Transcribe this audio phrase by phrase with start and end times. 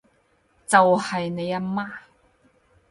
[0.65, 1.87] 就係你阿媽